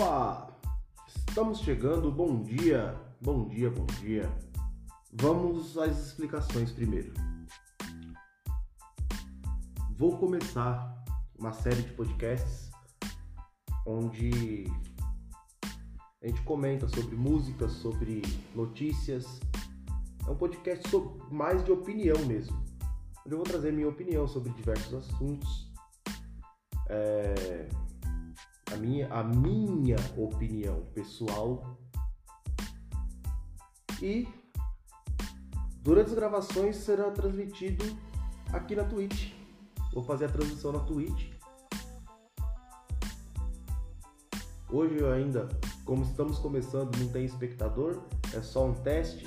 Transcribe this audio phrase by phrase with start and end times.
[0.00, 0.48] Opa!
[1.28, 4.30] Estamos chegando, bom dia, bom dia, bom dia.
[5.12, 7.12] Vamos às explicações primeiro.
[9.98, 11.04] Vou começar
[11.38, 12.70] uma série de podcasts
[13.86, 14.64] onde
[16.22, 18.22] a gente comenta sobre música, sobre
[18.54, 19.38] notícias.
[20.26, 20.88] É um podcast
[21.30, 22.56] mais de opinião mesmo.
[23.26, 25.70] Onde eu vou trazer minha opinião sobre diversos assuntos.
[26.88, 27.68] É,
[28.72, 31.78] a minha, a minha opinião pessoal.
[34.00, 34.26] E
[35.82, 37.84] durante as gravações será transmitido
[38.52, 39.32] aqui na Twitch.
[39.92, 41.32] Vou fazer a transmissão na Twitch.
[44.72, 45.48] Hoje ainda,
[45.84, 48.00] como estamos começando, não tem espectador,
[48.32, 49.26] é só um teste.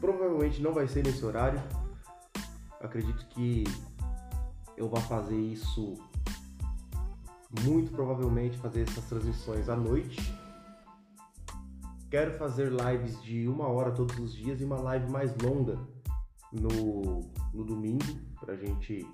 [0.00, 1.62] Provavelmente não vai ser nesse horário.
[2.80, 3.64] Acredito que
[4.76, 5.94] eu vou fazer isso
[7.64, 10.20] muito provavelmente fazer essas transmissões à noite.
[12.08, 15.78] Quero fazer lives de uma hora todos os dias e uma live mais longa
[16.52, 17.20] no,
[17.52, 18.04] no domingo
[18.38, 19.06] pra gente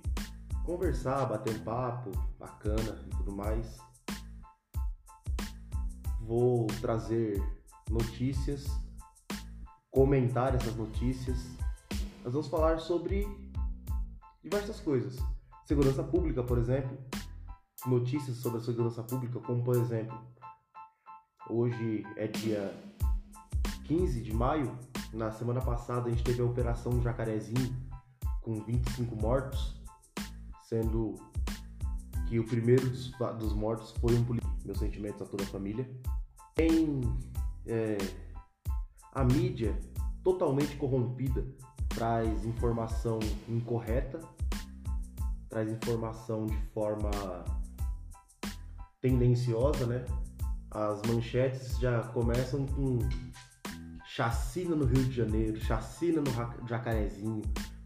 [0.65, 3.79] conversar, bater um papo bacana e tudo mais.
[6.21, 7.41] Vou trazer
[7.91, 8.67] notícias,
[9.91, 11.39] comentar essas notícias.
[12.25, 13.27] Nós vamos falar sobre
[14.43, 15.17] diversas coisas.
[15.65, 16.99] Segurança pública, por exemplo,
[17.87, 20.19] notícias sobre a segurança pública, como por exemplo,
[21.49, 22.75] hoje é dia
[23.85, 24.77] 15 de maio,
[25.13, 27.75] na semana passada a gente teve a Operação Jacarezinho
[28.43, 29.81] com 25 mortos,
[30.69, 31.15] sendo
[32.29, 34.55] que o primeiro dos, dos mortos foi um policial.
[34.65, 35.89] Meus sentimentos a toda a família.
[36.55, 37.01] Tem
[37.67, 37.97] é,
[39.13, 39.79] a mídia
[40.25, 41.47] totalmente corrompida,
[41.89, 44.21] traz informação incorreta,
[45.49, 47.11] traz informação de forma
[49.07, 50.05] tendenciosa, né?
[50.71, 52.99] As manchetes já começam com
[54.05, 57.43] chacina no Rio de Janeiro, chacina no Jacarezinho,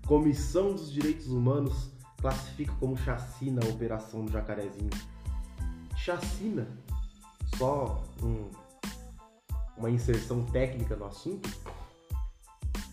[0.07, 1.91] Comissão dos Direitos Humanos
[2.21, 4.91] classifica como chacina a operação do Jacarezinho.
[5.95, 6.67] Chacina,
[7.57, 8.51] só um,
[9.77, 11.51] uma inserção técnica no assunto.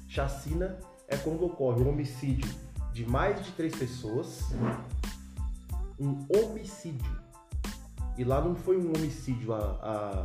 [0.07, 2.53] Chacina é quando ocorre um homicídio
[2.91, 4.43] de mais de três pessoas,
[5.99, 7.26] um homicídio
[8.17, 9.53] e lá não foi um homicídio.
[9.53, 10.23] A, a,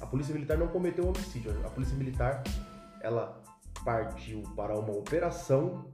[0.00, 1.50] a Polícia Militar não cometeu um homicídio.
[1.66, 2.44] A Polícia Militar
[3.00, 3.42] ela
[3.84, 5.86] partiu para uma operação.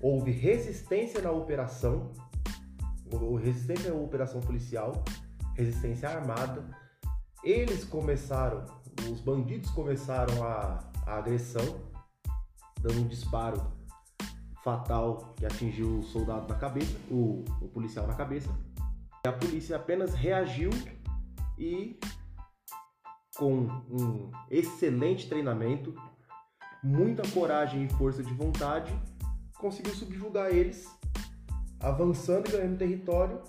[0.00, 2.10] Houve resistência na operação.
[3.40, 5.04] Resistência à operação policial.
[5.54, 6.64] Resistência armada.
[7.44, 8.64] Eles começaram,
[9.10, 11.80] os bandidos começaram a, a agressão,
[12.80, 13.62] dando um disparo
[14.64, 18.48] fatal que atingiu o soldado na cabeça, o, o policial na cabeça.
[19.26, 20.68] A polícia apenas reagiu
[21.58, 21.98] e,
[23.34, 25.94] com um excelente treinamento,
[26.82, 28.92] muita coragem e força de vontade,
[29.58, 30.86] conseguiu subjugar eles,
[31.80, 33.40] avançando e ganhando território,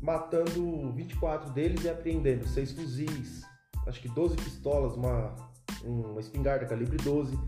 [0.00, 3.42] matando 24 deles e apreendendo seis fuzis,
[3.86, 5.36] acho que 12 pistolas, uma,
[5.82, 7.38] uma espingarda calibre 12,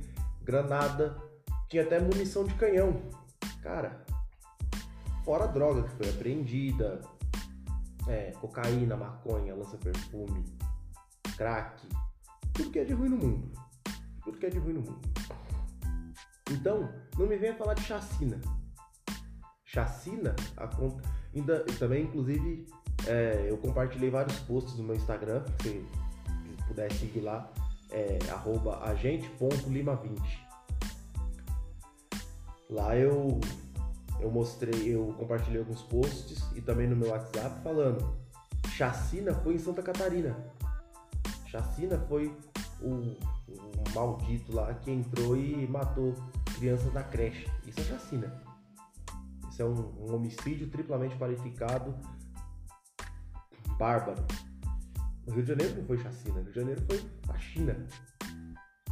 [0.42, 1.16] granada,
[1.70, 3.00] tinha até munição de canhão.
[3.62, 4.05] Cara,
[5.26, 7.00] Fora a droga que foi apreendida,
[8.06, 10.44] é, cocaína, maconha, lança-perfume,
[11.36, 11.84] crack,
[12.54, 13.50] tudo que é de ruim no mundo.
[14.22, 15.00] Tudo que é de ruim no mundo.
[16.52, 16.88] Então,
[17.18, 18.40] não me venha falar de chacina.
[19.64, 20.70] Chacina, a,
[21.34, 22.64] ainda, também, inclusive,
[23.08, 25.84] é, eu compartilhei vários posts no meu Instagram, se
[26.68, 27.52] puder seguir lá,
[27.90, 28.16] é
[28.84, 30.20] agente.lima20.
[32.70, 33.40] Lá eu
[34.36, 38.14] mostrei, eu compartilhei alguns posts e também no meu WhatsApp falando
[38.68, 40.36] chacina foi em Santa Catarina.
[41.46, 42.36] Chacina foi
[42.82, 43.16] o,
[43.48, 46.14] o maldito lá que entrou e matou
[46.58, 47.50] crianças na creche.
[47.66, 48.42] Isso é chacina.
[49.48, 51.94] Isso é um, um homicídio triplamente qualificado,
[53.78, 54.22] bárbaro.
[55.26, 57.86] No Rio de Janeiro não foi chacina, no Rio de Janeiro foi a China.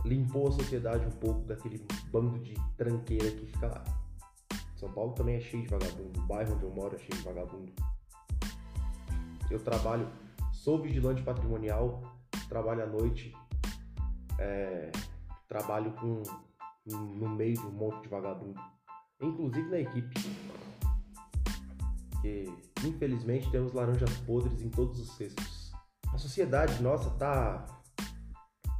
[0.06, 4.03] Limpou a sociedade um pouco daquele bando de tranqueira que fica lá.
[4.76, 6.20] São Paulo também é cheio de vagabundo.
[6.20, 7.72] O bairro onde eu moro é cheio de vagabundo.
[9.50, 10.08] Eu trabalho,
[10.52, 12.02] sou vigilante patrimonial,
[12.48, 13.32] trabalho à noite,
[14.38, 14.90] é,
[15.48, 16.22] trabalho com
[16.86, 18.60] no meio de um monte de vagabundo,
[19.20, 20.20] inclusive na equipe.
[22.20, 22.44] Que
[22.86, 25.72] infelizmente temos laranjas podres em todos os cestos.
[26.12, 27.66] A sociedade nossa tá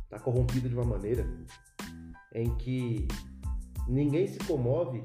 [0.09, 1.27] tá corrompida de uma maneira
[2.33, 3.09] em que
[3.89, 5.03] ninguém se comove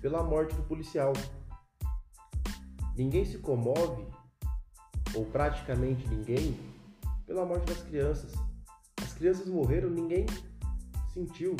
[0.00, 1.12] pela morte do policial.
[2.96, 4.06] Ninguém se comove
[5.14, 6.58] ou praticamente ninguém,
[7.26, 8.32] pela morte das crianças.
[9.02, 10.26] As crianças morreram, ninguém
[11.12, 11.56] sentiu.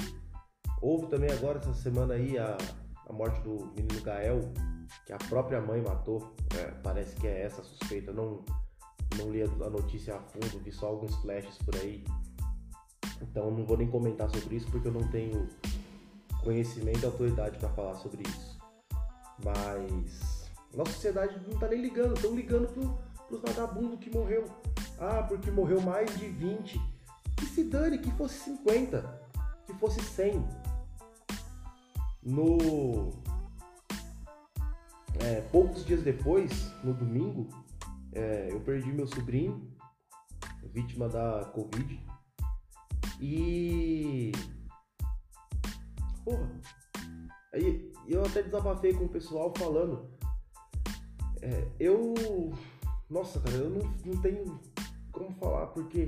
[0.80, 2.56] Houve também agora essa semana aí a,
[3.08, 4.40] a morte do menino Gael,
[5.06, 6.34] que a própria mãe matou.
[6.56, 8.12] É, parece que é essa a suspeita.
[8.12, 8.44] Não,
[9.16, 12.04] não li a notícia a fundo, vi só alguns flashes por aí.
[13.20, 15.48] Então não vou nem comentar sobre isso porque eu não tenho
[16.42, 18.58] conhecimento e autoridade para falar sobre isso.
[19.44, 24.44] Mas nossa sociedade não tá nem ligando, estão ligando pro, pros vagabundos que morreu.
[24.98, 26.80] Ah, porque morreu mais de 20.
[27.36, 29.22] Que se dane, que fosse 50,
[29.66, 30.44] que fosse 100
[32.22, 33.12] no
[35.20, 37.48] é, poucos dias depois, no domingo,
[38.12, 39.70] é, eu perdi meu sobrinho,
[40.72, 42.00] vítima da Covid.
[43.20, 44.32] E.
[46.28, 46.46] Porra!
[47.54, 50.10] Aí eu até desabafei com o pessoal falando.
[51.40, 52.12] É, eu.
[53.08, 54.60] Nossa, cara, eu não, não tenho
[55.10, 56.04] como falar, porque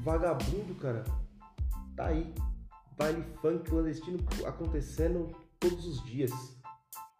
[0.00, 1.04] vagabundo, cara,
[1.94, 2.34] tá aí
[2.96, 6.32] baile funk clandestino acontecendo todos os dias.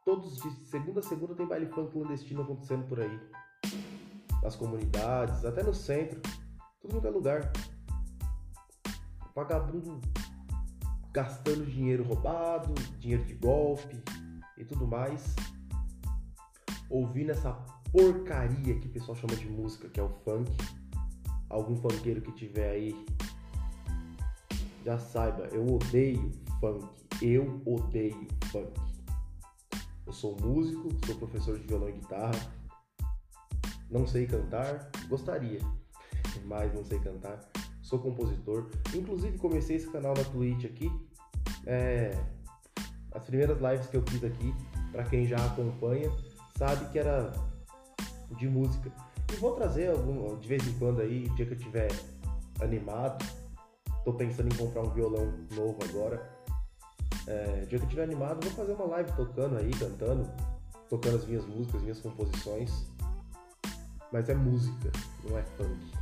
[0.05, 3.21] Todos os dias, segunda a segunda tem baile funk clandestino acontecendo por aí.
[4.43, 6.21] Nas comunidades, até no centro,
[6.81, 7.53] tudo quanto é lugar.
[9.33, 10.01] Vagabundo
[11.13, 14.03] gastando dinheiro roubado, dinheiro de golpe
[14.57, 15.35] e tudo mais.
[16.89, 17.53] Ouvindo essa
[17.93, 20.51] porcaria que o pessoal chama de música, que é o funk.
[21.49, 23.07] Algum funkeiro que tiver aí
[24.85, 26.31] já saiba, eu odeio
[26.61, 26.87] funk.
[27.21, 28.81] Eu odeio funk.
[30.07, 32.53] Eu sou músico, sou professor de violão e guitarra.
[33.91, 35.61] Não sei cantar, gostaria,
[36.47, 37.41] mas não sei cantar.
[37.91, 38.71] Sou compositor.
[38.95, 40.91] Inclusive comecei esse canal na Twitch aqui.
[41.67, 42.17] É,
[43.13, 44.55] as primeiras lives que eu fiz aqui,
[44.93, 46.11] para quem já acompanha,
[46.57, 47.33] sabe que era
[48.39, 48.91] de música.
[49.31, 51.91] E vou trazer algum, de vez em quando aí, dia que eu tiver
[52.61, 53.25] animado,
[54.05, 56.27] Tô pensando em comprar um violão novo agora.
[57.27, 60.29] É, dia que eu estiver animado, vou fazer uma live tocando aí, cantando,
[60.89, 62.87] tocando as minhas músicas, minhas composições.
[64.11, 64.91] Mas é música,
[65.29, 65.93] não é funk.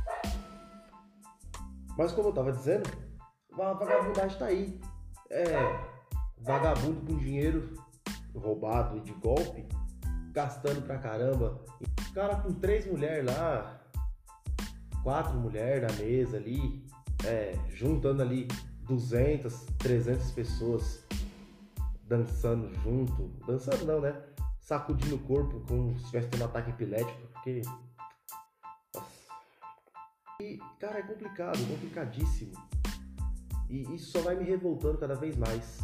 [1.99, 2.89] Mas como eu tava dizendo,
[3.51, 4.79] a vagabundagem tá aí.
[5.29, 5.49] É
[6.37, 7.73] vagabundo com dinheiro
[8.33, 9.67] roubado e de golpe,
[10.31, 11.59] gastando pra caramba.
[12.09, 13.81] O cara com três mulheres lá,
[15.03, 16.87] quatro mulheres na mesa ali,
[17.25, 18.47] é, juntando ali
[18.87, 21.05] 200, 300 pessoas
[22.05, 23.27] dançando junto.
[23.45, 24.23] Dançando não, né?
[24.61, 27.61] Sacudindo o corpo como se estivesse tendo um ataque epilético, porque.
[30.41, 32.53] E, cara, é complicado, complicadíssimo.
[33.69, 35.79] E isso só vai me revoltando cada vez mais.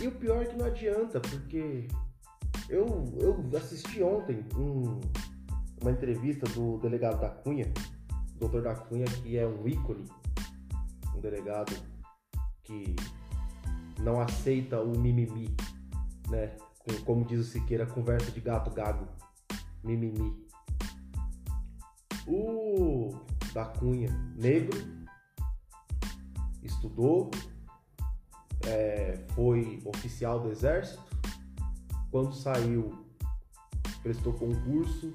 [0.00, 1.86] E o pior é que não adianta, porque
[2.68, 2.84] eu,
[3.20, 5.00] eu assisti ontem um,
[5.80, 7.72] uma entrevista do delegado da Cunha,
[8.38, 10.04] Doutor da Cunha, que é um ícone,
[11.14, 11.72] um delegado
[12.64, 12.96] que
[14.00, 15.54] não aceita o mimimi,
[16.28, 16.56] né?
[17.04, 19.06] Como diz o Siqueira, conversa de gato gago,
[19.82, 20.45] mimimi.
[22.26, 23.14] O
[23.52, 24.78] da Cunha, negro,
[26.62, 27.30] estudou,
[28.66, 31.02] é, foi oficial do exército,
[32.10, 33.06] quando saiu
[34.02, 35.12] prestou concurso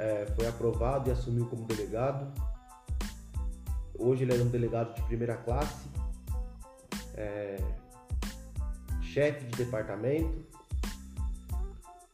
[0.00, 2.26] é, foi aprovado e assumiu como delegado.
[3.98, 5.86] Hoje ele é um delegado de primeira classe,
[7.14, 7.58] é,
[9.02, 10.42] chefe de departamento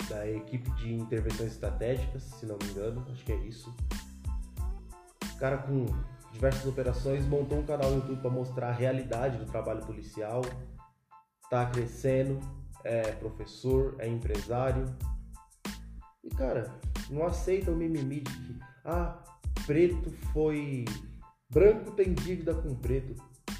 [0.09, 3.73] da equipe de intervenções estratégicas, se não me engano, acho que é isso.
[5.39, 5.87] Cara com
[6.33, 10.43] diversas operações montou um canal no YouTube para mostrar a realidade do trabalho policial,
[11.45, 12.41] está crescendo,
[12.85, 14.85] é professor, é empresário.
[16.23, 16.71] E cara,
[17.11, 19.23] não aceita o mimimi de que, ah,
[19.67, 20.85] preto foi.
[21.49, 23.15] Branco tem dívida com preto.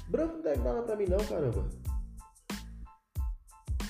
[0.07, 1.67] Branco não deve nada pra mim, não, caramba.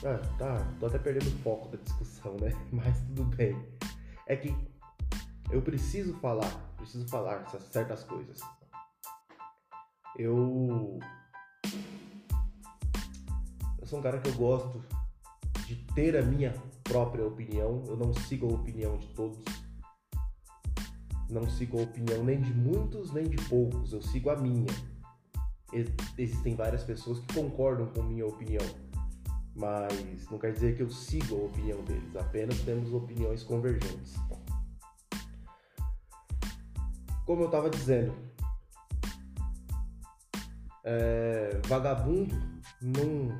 [0.03, 2.51] Ah, tá, tô até perdendo o foco da discussão, né?
[2.71, 3.55] Mas tudo bem.
[4.27, 4.55] É que
[5.51, 8.39] eu preciso falar, preciso falar certas coisas.
[10.17, 10.99] Eu.
[13.79, 14.83] Eu sou um cara que eu gosto
[15.65, 16.53] de ter a minha
[16.83, 19.43] própria opinião, eu não sigo a opinião de todos.
[21.29, 24.71] Não sigo a opinião nem de muitos nem de poucos, eu sigo a minha.
[26.17, 28.65] Existem várias pessoas que concordam com minha opinião,
[29.53, 34.15] mas não quer dizer que eu sigo a opinião deles, apenas temos opiniões convergentes.
[37.27, 38.15] Como eu estava dizendo,
[40.83, 42.33] é, vagabundo
[42.81, 43.37] não.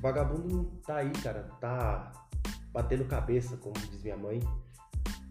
[0.00, 1.42] Vagabundo não tá aí, cara.
[1.60, 2.12] Tá
[2.72, 4.40] batendo cabeça, como diz minha mãe,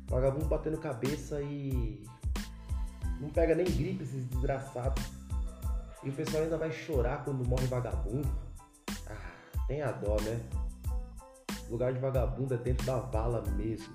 [0.07, 2.05] Vagabundo batendo cabeça e.
[3.19, 5.01] Não pega nem gripe esses desgraçados.
[6.03, 8.29] E o pessoal ainda vai chorar quando morre vagabundo.
[9.09, 10.41] Ah, tem a dó, né?
[11.69, 13.93] lugar de vagabundo é dentro da vala mesmo.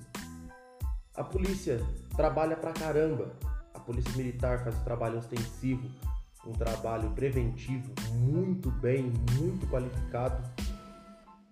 [1.14, 1.78] A polícia
[2.16, 3.30] trabalha pra caramba.
[3.90, 5.90] Polícia militar faz um trabalho ostensivo,
[6.46, 10.48] um trabalho preventivo muito bem, muito qualificado.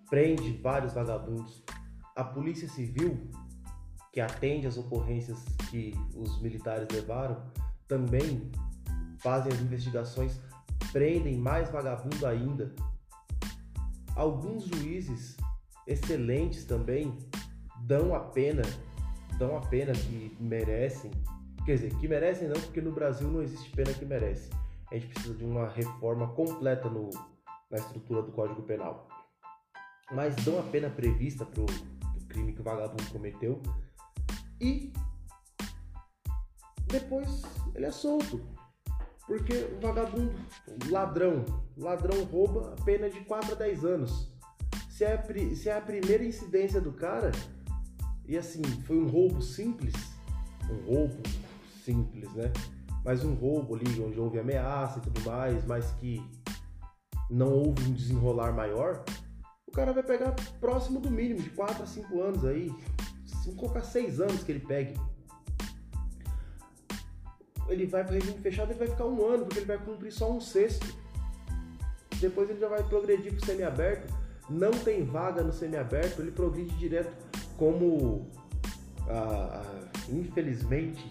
[0.09, 1.61] Prende vários vagabundos.
[2.15, 3.29] A polícia civil,
[4.13, 7.43] que atende as ocorrências que os militares levaram,
[7.89, 8.49] também
[9.17, 10.39] fazem as investigações,
[10.93, 12.73] prendem mais vagabundo ainda.
[14.15, 15.35] Alguns juízes
[15.85, 17.17] excelentes também
[17.81, 18.63] dão a pena,
[19.37, 21.11] dão a pena que merecem.
[21.65, 24.49] Quer dizer, que merecem não, porque no Brasil não existe pena que merece.
[24.91, 27.09] A gente precisa de uma reforma completa no,
[27.69, 29.07] na estrutura do Código Penal.
[30.11, 31.67] Mas dão a pena prevista para o
[32.27, 33.61] crime que o vagabundo cometeu
[34.59, 34.91] e
[36.87, 37.43] depois
[37.75, 38.41] ele é solto.
[39.27, 40.33] Porque o vagabundo,
[40.89, 41.45] ladrão,
[41.77, 44.39] ladrão rouba a pena de 4 a 10 anos
[44.99, 47.31] se é, se é a primeira incidência do cara,
[48.27, 49.93] e assim, foi um roubo simples,
[50.69, 51.23] um roubo
[51.91, 52.51] simples, né?
[53.03, 56.21] Mas um roubo ali onde houve ameaça e tudo mais, mas que
[57.29, 59.03] não houve um desenrolar maior,
[59.67, 62.71] o cara vai pegar próximo do mínimo, de 4 a 5 anos aí.
[63.25, 64.99] Se colocar 6 anos que ele pegue.
[67.67, 70.31] Ele vai para regime fechado, ele vai ficar um ano, porque ele vai cumprir só
[70.31, 70.87] um sexto.
[72.19, 74.19] Depois ele já vai progredir para o semiaberto
[74.49, 77.13] não tem vaga no semiaberto, ele progride direto
[77.55, 78.27] como,
[79.07, 81.05] ah, ah, infelizmente,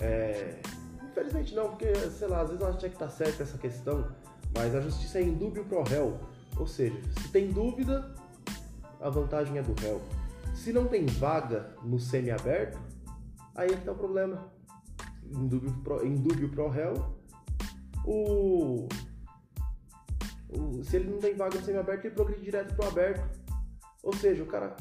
[0.00, 0.60] é,
[1.02, 4.06] infelizmente não, porque, sei lá, às vezes eu acho que tá certa essa questão,
[4.54, 6.18] mas a justiça é indúbio pro réu,
[6.56, 8.14] ou seja, se tem dúvida,
[9.00, 10.00] a vantagem é do réu.
[10.54, 12.78] Se não tem vaga no semiaberto,
[13.54, 14.52] aí é que tá o problema.
[15.24, 16.94] Indúbio pro, indúbio pro réu,
[18.04, 18.88] o
[20.82, 23.38] se ele não tem vaga no semiaberto, ele progride direto pro aberto.
[24.02, 24.76] Ou seja, o cara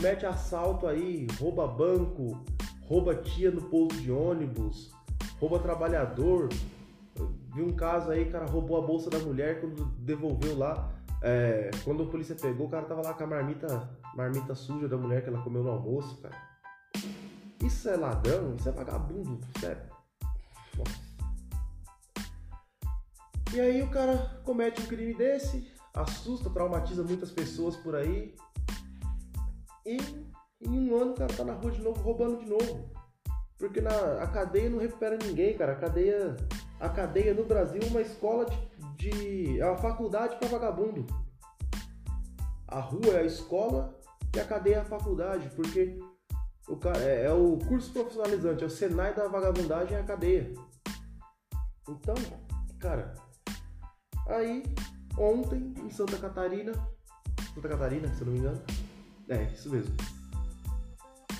[0.00, 2.42] mete assalto aí, rouba banco,
[2.86, 4.92] rouba tia no posto de ônibus,
[5.40, 6.48] rouba trabalhador.
[7.54, 10.90] vi um caso aí, cara roubou a bolsa da mulher quando devolveu lá.
[11.22, 14.96] É, quando a polícia pegou, o cara tava lá com a marmita, marmita suja da
[14.96, 16.36] mulher que ela comeu no almoço, cara.
[17.62, 19.94] Isso é ladrão, isso é vagabundo, isso é.
[23.54, 28.34] E aí o cara comete um crime desse, assusta, traumatiza muitas pessoas por aí.
[29.86, 29.96] E
[30.66, 32.90] em um ano o cara tá na rua de novo, roubando de novo.
[33.58, 35.72] Porque na, a cadeia não recupera ninguém, cara.
[35.72, 36.36] A cadeia,
[36.80, 41.06] a cadeia no Brasil é uma escola de, de é uma faculdade para vagabundo.
[42.66, 43.98] A rua é a escola
[44.34, 45.98] e a cadeia é a faculdade, porque
[46.68, 50.52] o cara é, é o curso profissionalizante, é o Senai da vagabundagem é a cadeia.
[51.88, 52.14] Então,
[52.80, 53.14] cara,
[54.26, 54.62] Aí,
[55.18, 56.72] ontem, em Santa Catarina,
[57.54, 58.62] Santa Catarina, se eu não me engano,
[59.28, 59.94] é, isso mesmo.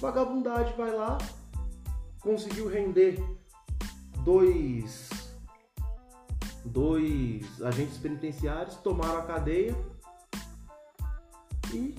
[0.05, 1.17] Vagabundade vai lá,
[2.21, 3.19] conseguiu render
[4.23, 5.09] dois
[6.63, 9.75] dois agentes penitenciários, tomaram a cadeia
[11.73, 11.95] e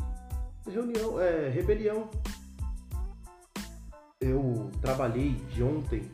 [0.70, 2.08] reunião, é, rebelião.
[4.22, 6.12] Eu trabalhei de ontem,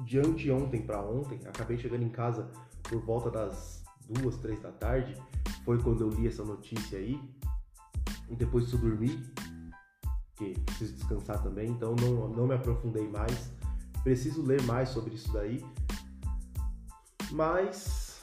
[0.00, 2.50] de anteontem para ontem, acabei chegando em casa
[2.82, 5.16] por volta das duas, três da tarde,
[5.64, 7.20] foi quando eu li essa notícia aí.
[8.28, 9.22] E depois disso dormi,
[10.42, 13.50] que preciso descansar também, então não, não me aprofundei mais.
[14.02, 15.64] Preciso ler mais sobre isso daí.
[17.30, 18.20] Mas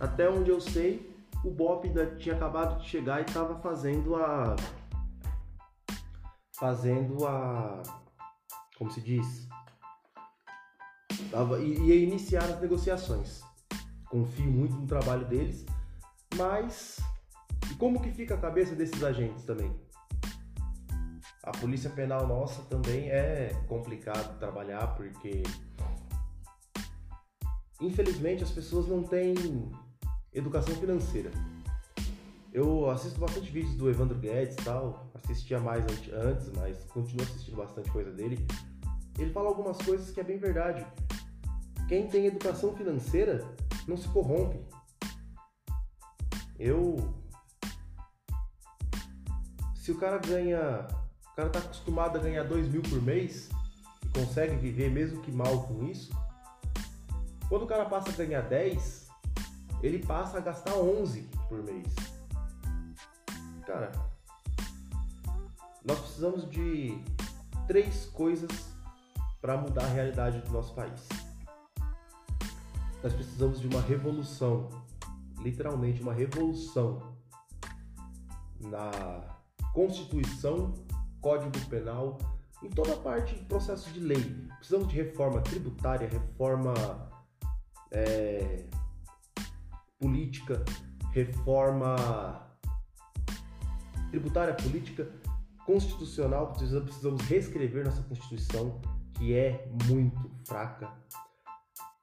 [0.00, 1.12] até onde eu sei,
[1.44, 4.56] o Bop ainda tinha acabado de chegar e estava fazendo a
[6.58, 7.82] fazendo a
[8.76, 9.48] como se diz
[11.30, 13.44] tava, ia iniciar as negociações
[14.08, 15.64] confio muito no trabalho deles,
[16.36, 16.98] mas
[17.70, 19.72] e como que fica a cabeça desses agentes também?
[21.48, 25.42] A polícia penal nossa também é complicado trabalhar porque
[27.80, 29.34] infelizmente as pessoas não têm
[30.30, 31.30] educação financeira.
[32.52, 37.56] Eu assisto bastante vídeos do Evandro Guedes e tal, assistia mais antes, mas continuo assistindo
[37.56, 38.46] bastante coisa dele.
[39.18, 40.86] Ele fala algumas coisas que é bem verdade.
[41.88, 43.42] Quem tem educação financeira
[43.86, 44.60] não se corrompe.
[46.58, 47.14] Eu.
[49.74, 50.86] Se o cara ganha.
[51.38, 53.48] Cara tá acostumado a ganhar 2 mil por mês
[54.04, 56.10] e consegue viver mesmo que mal com isso.
[57.48, 59.08] Quando o cara passa a ganhar 10,
[59.80, 61.94] ele passa a gastar 11 por mês.
[63.64, 63.92] Cara,
[65.84, 67.00] nós precisamos de
[67.68, 68.50] três coisas
[69.40, 71.08] para mudar a realidade do nosso país.
[73.00, 74.68] Nós precisamos de uma revolução,
[75.40, 77.16] literalmente uma revolução
[78.58, 79.38] na
[79.72, 80.74] Constituição,
[81.20, 82.18] Código Penal,
[82.62, 84.22] em toda a parte de processo de lei.
[84.56, 86.74] Precisamos de reforma tributária, reforma
[87.90, 88.64] é,
[89.98, 90.64] política,
[91.12, 92.46] reforma
[94.10, 95.10] tributária, política,
[95.64, 96.52] constitucional.
[96.52, 98.80] Precisamos reescrever nossa Constituição,
[99.14, 100.90] que é muito fraca.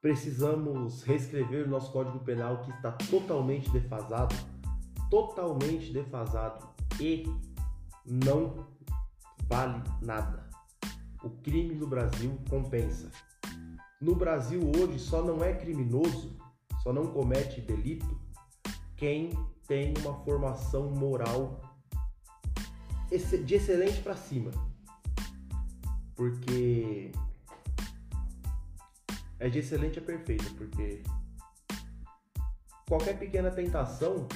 [0.00, 4.34] Precisamos reescrever o nosso Código Penal, que está totalmente defasado
[5.10, 6.66] totalmente defasado
[7.00, 7.24] e
[8.04, 8.66] não
[9.48, 10.48] vale nada.
[11.22, 13.10] O crime no Brasil compensa.
[14.00, 16.36] No Brasil hoje só não é criminoso,
[16.82, 18.20] só não comete delito
[18.96, 19.30] quem
[19.66, 21.60] tem uma formação moral
[23.10, 24.50] de excelente para cima.
[26.14, 27.12] Porque
[29.38, 31.02] é de excelente a perfeita, porque
[32.88, 34.26] qualquer pequena tentação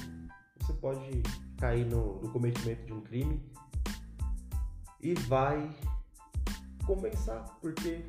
[0.61, 1.23] você pode
[1.59, 3.51] cair no, no cometimento de um crime
[5.03, 5.71] e vai
[6.87, 8.05] compensar, porque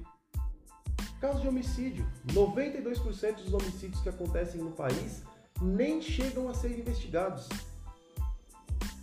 [1.20, 5.24] caso de homicídio, 92% dos homicídios que acontecem no país
[5.62, 7.48] nem chegam a ser investigados.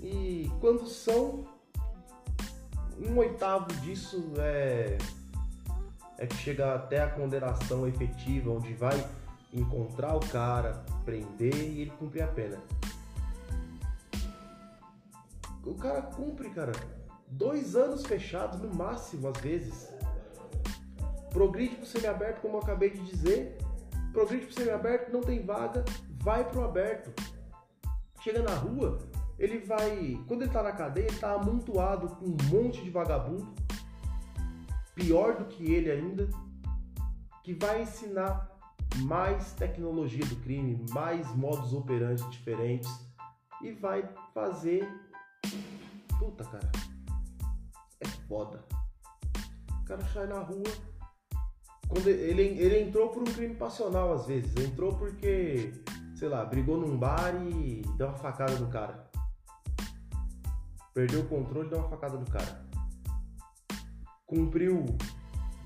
[0.00, 1.46] E quando são,
[2.98, 4.98] um oitavo disso é,
[6.18, 9.08] é que chega até a condenação efetiva, onde vai
[9.52, 12.58] encontrar o cara, prender e ele cumprir a pena.
[15.64, 16.72] O cara cumpre, cara.
[17.30, 19.92] Dois anos fechados, no máximo, às vezes.
[21.30, 23.58] Progride pro semiaberto, como eu acabei de dizer.
[24.12, 25.84] Progride pro semiaberto, não tem vaga,
[26.22, 27.12] vai pro aberto.
[28.22, 28.98] Chega na rua,
[29.38, 30.18] ele vai.
[30.26, 33.54] Quando ele tá na cadeia, ele tá amontoado com um monte de vagabundo.
[34.94, 36.28] Pior do que ele ainda.
[37.44, 38.50] Que vai ensinar
[38.96, 42.90] mais tecnologia do crime, mais modos operantes diferentes
[43.62, 44.86] e vai fazer
[46.18, 46.68] Puta, cara.
[48.28, 48.62] Foda.
[49.80, 50.62] O cara sai na rua.
[51.88, 54.54] Quando ele, ele entrou por um crime passional às vezes.
[54.56, 55.72] Entrou porque,
[56.14, 59.10] sei lá, brigou num bar e deu uma facada no cara.
[60.92, 62.66] Perdeu o controle e deu uma facada no cara.
[64.26, 64.84] Cumpriu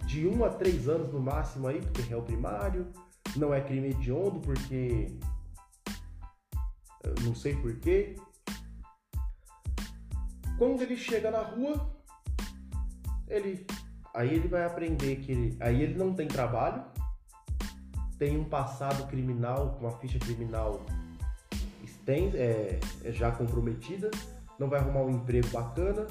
[0.06, 2.92] de 1 um a 3 anos no máximo aí, porque é o primário.
[3.34, 5.06] Não é crime hediondo, porque.
[7.24, 8.14] Não sei porquê.
[10.58, 12.01] Quando ele chega na rua,
[13.34, 13.66] ele
[14.14, 16.84] aí ele vai aprender que ele, aí ele não tem trabalho,
[18.18, 20.84] tem um passado criminal, uma ficha criminal
[22.04, 24.10] tem, é, é já comprometida,
[24.58, 26.06] não vai arrumar um emprego bacana,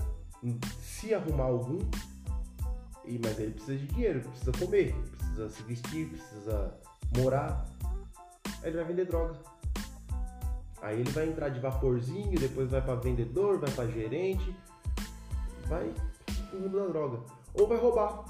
[0.81, 1.79] se arrumar algum,
[3.05, 6.73] e, mas ele precisa de dinheiro, precisa comer, precisa se vestir, precisa
[7.17, 7.65] morar,
[8.61, 9.39] aí ele vai vender droga.
[10.81, 14.55] Aí ele vai entrar de vaporzinho, depois vai para vendedor, vai para gerente,
[15.67, 15.93] vai
[16.51, 17.23] pro mundo da droga.
[17.53, 18.23] Ou vai roubar.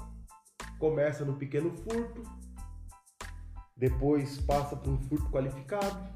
[0.78, 2.22] Começa no pequeno furto,
[3.76, 6.08] depois passa para um furto qualificado,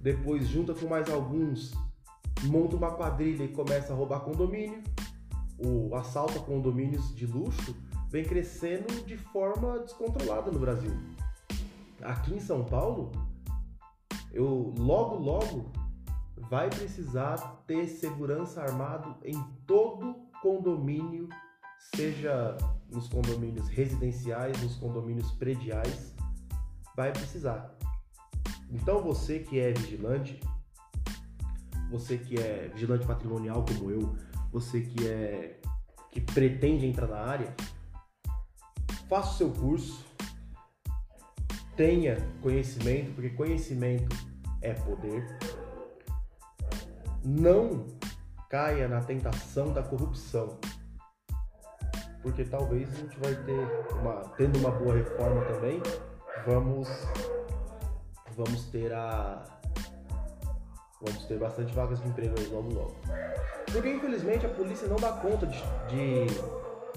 [0.00, 1.72] depois junta com mais alguns,
[2.44, 4.82] monta uma quadrilha e começa a roubar condomínio.
[5.58, 7.74] O assalto a condomínios de luxo
[8.10, 10.92] vem crescendo de forma descontrolada no Brasil.
[12.02, 13.12] Aqui em São Paulo,
[14.32, 15.72] eu logo logo
[16.50, 21.28] vai precisar ter segurança armado em todo condomínio,
[21.94, 22.56] seja
[22.92, 26.14] nos condomínios residenciais, nos condomínios prediais,
[26.96, 27.76] vai precisar.
[28.70, 30.40] Então você que é vigilante,
[31.90, 34.16] você que é vigilante patrimonial como eu,
[34.50, 35.60] você que é
[36.10, 37.54] que pretende entrar na área,
[39.08, 40.04] faça o seu curso,
[41.76, 44.16] tenha conhecimento, porque conhecimento
[44.62, 45.38] é poder.
[47.22, 47.86] Não
[48.48, 50.58] caia na tentação da corrupção.
[52.22, 53.60] Porque talvez a gente vai ter
[54.00, 55.80] uma tendo uma boa reforma também,
[56.44, 56.88] vamos
[58.36, 59.42] vamos ter a
[61.00, 62.96] vamos ter bastante vagas de emprego aí logo logo.
[63.70, 66.26] Porque infelizmente a polícia não dá conta de, de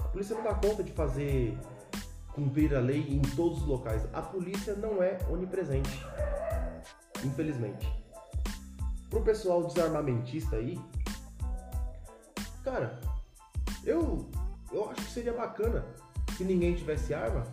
[0.00, 1.56] a polícia não dá conta de fazer
[2.32, 4.02] cumprir a lei em todos os locais.
[4.12, 6.04] A polícia não é onipresente,
[7.24, 7.88] infelizmente.
[9.08, 10.78] Pro pessoal desarmamentista aí,
[12.62, 13.00] cara,
[13.84, 14.28] eu
[14.72, 15.84] eu acho que seria bacana
[16.36, 17.44] se ninguém tivesse arma.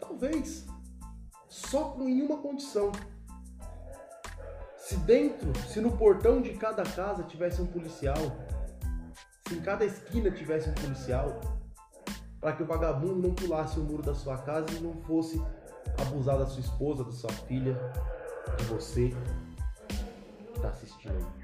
[0.00, 0.66] Talvez
[1.48, 2.92] só com uma condição.
[4.76, 8.16] Se dentro, se no portão de cada casa tivesse um policial,
[9.48, 11.40] se em cada esquina tivesse um policial,
[12.40, 15.42] para que o vagabundo não pulasse o muro da sua casa e não fosse
[15.98, 17.76] abusar da sua esposa, da sua filha,
[18.58, 19.10] de você
[19.88, 21.43] que está assistindo aí,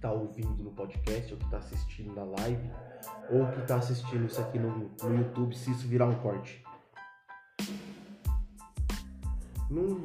[0.00, 2.70] está ouvindo no podcast, ou que está assistindo na live,
[3.28, 6.64] ou que está assistindo isso aqui no, no YouTube, se isso virar um corte.
[9.68, 10.02] Não,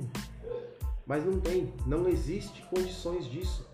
[1.08, 3.66] mas não tem, não existe condições disso.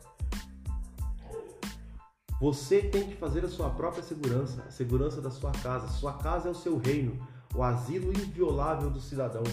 [2.40, 5.88] Você tem que fazer a sua própria segurança, a segurança da sua casa.
[5.88, 7.20] Sua casa é o seu reino,
[7.56, 9.44] o asilo inviolável do cidadão.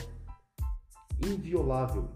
[1.25, 2.11] Inviolável.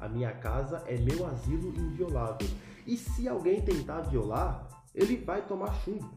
[0.00, 2.48] A minha casa é meu asilo inviolável.
[2.86, 6.10] E se alguém tentar violar, ele vai tomar chumbo.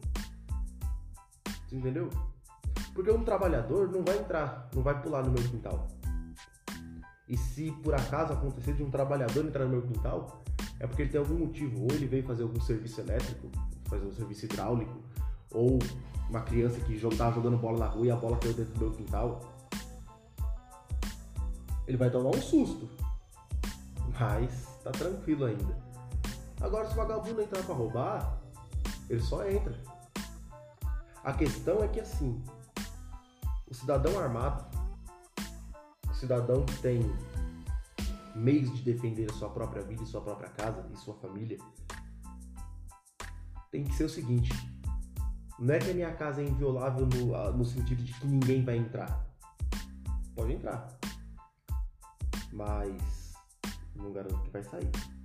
[1.72, 2.08] Entendeu?
[2.94, 5.88] Porque um trabalhador não vai entrar, não vai pular no meu quintal.
[7.28, 10.42] E se por acaso acontecer de um trabalhador entrar no meu quintal,
[10.80, 11.82] é porque ele tem algum motivo.
[11.82, 13.50] Ou ele veio fazer algum serviço elétrico,
[13.84, 14.98] fazer um serviço hidráulico,
[15.52, 15.78] ou
[16.28, 18.90] uma criança que estava jogando bola na rua e a bola caiu dentro do meu
[18.92, 19.40] quintal.
[21.86, 22.88] Ele vai tomar um susto.
[24.18, 25.87] Mas tá tranquilo ainda.
[26.60, 28.40] Agora, se o vagabundo entrar para roubar,
[29.08, 29.78] ele só entra.
[31.22, 32.42] A questão é que assim,
[33.68, 34.64] o cidadão armado,
[36.08, 37.00] o cidadão que tem
[38.34, 41.58] meios de defender a sua própria vida sua própria casa e sua família,
[43.70, 44.52] tem que ser o seguinte:
[45.58, 48.76] não é que a minha casa é inviolável no, no sentido de que ninguém vai
[48.76, 49.26] entrar.
[50.34, 50.88] Pode entrar.
[52.52, 53.34] Mas
[53.94, 55.17] não garanto que vai sair.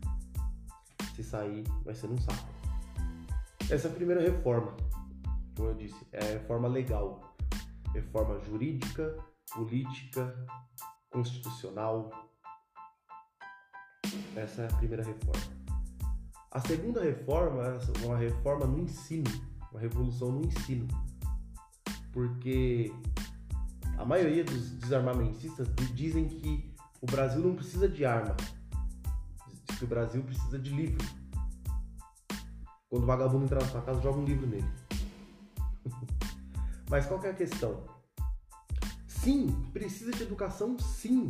[1.14, 2.48] Se sair, vai ser num saco.
[3.70, 4.76] Essa é a primeira reforma.
[5.56, 7.36] Como eu disse, é a reforma legal.
[7.94, 9.18] Reforma jurídica,
[9.54, 10.36] política,
[11.12, 12.10] constitucional.
[14.36, 15.64] Essa é a primeira reforma.
[16.52, 19.30] A segunda reforma é uma reforma no ensino,
[19.72, 20.88] uma revolução no ensino.
[22.12, 22.92] Porque
[23.98, 28.36] a maioria dos desarmamentistas dizem que o Brasil não precisa de arma,
[29.84, 31.06] que o Brasil precisa de livro.
[32.90, 34.68] Quando o vagabundo entrar na sua casa, joga um livro nele.
[36.90, 37.84] Mas qual é a questão?
[39.06, 41.28] Sim, precisa de educação, sim.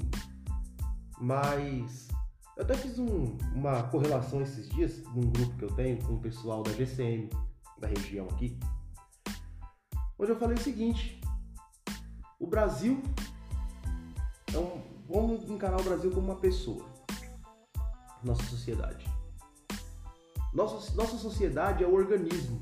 [1.20, 2.10] Mas
[2.56, 6.20] eu até fiz um, uma correlação esses dias num grupo que eu tenho com o
[6.20, 7.30] pessoal da GCM
[7.80, 8.60] da região aqui,
[10.20, 11.20] onde eu falei o seguinte:
[12.40, 13.02] o Brasil
[14.54, 16.93] é um, vamos encarar o Brasil como uma pessoa,
[18.24, 19.06] nossa sociedade.
[20.54, 22.62] Nossa, nossa sociedade é o organismo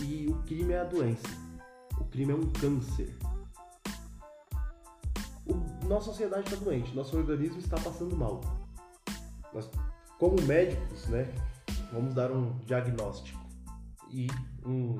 [0.00, 1.28] e o crime é a doença.
[1.98, 3.16] O crime é um câncer.
[5.44, 8.40] O, nossa sociedade está doente, nosso organismo está passando mal
[9.56, 9.70] nós,
[10.18, 11.32] como médicos, né,
[11.92, 13.40] vamos dar um diagnóstico
[14.10, 14.28] e
[14.64, 14.98] um,